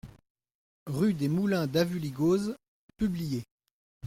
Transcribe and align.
Rue 0.87 1.13
des 1.13 1.29
Moulins 1.29 1.67
d'Avulligoz, 1.67 2.55
Publier 2.97 3.43